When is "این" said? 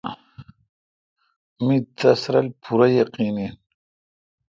3.41-3.53